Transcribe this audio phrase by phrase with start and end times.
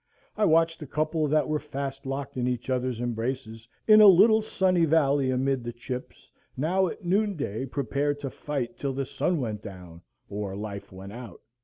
[0.35, 4.41] I watched a couple that were fast locked in each other's embraces, in a little
[4.41, 9.39] sunny valley amid the chips, now at noon day prepared to fight till the sun
[9.39, 11.41] went down, or life went out.